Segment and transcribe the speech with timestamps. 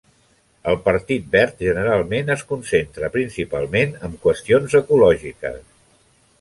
[0.71, 5.65] El Partit Verd generalment es concentra principalment amb qüestions ecològiques.